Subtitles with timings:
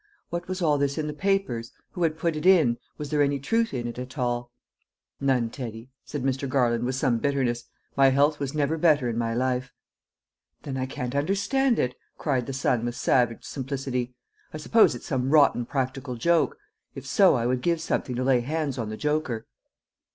[0.31, 1.73] What was all this in the evening papers?
[1.91, 2.79] Who had put it in?
[2.97, 4.51] Was there any truth in it at all?
[5.19, 6.49] "None, Teddy," said Mr.
[6.49, 9.71] Garland, with some bitterness; "my health was never better in my life."
[10.63, 14.15] "Then I can't understand it," cried the son, with savage simplicity.
[14.51, 16.57] "I suppose it's some rotten practical joke;
[16.95, 19.45] if so, I would give something to lay hands on the joker!"